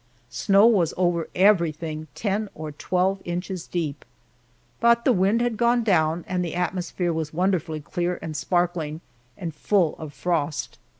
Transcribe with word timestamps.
Snow 0.31 0.65
was 0.65 0.95
over 0.97 1.29
everything 1.35 2.07
ten 2.15 2.49
or 2.55 2.71
twelve 2.71 3.21
inches 3.23 3.67
deep. 3.67 4.03
But 4.79 5.05
the 5.05 5.13
wind 5.13 5.41
had 5.41 5.57
gone 5.57 5.83
down 5.83 6.25
and 6.27 6.43
the 6.43 6.55
atmosphere 6.55 7.13
was 7.13 7.35
wonderfully 7.35 7.81
clear, 7.81 8.17
and 8.19 8.35
sparkling, 8.35 9.01
and 9.37 9.53
full 9.53 9.95
of 9.99 10.11
frost. 10.11 10.79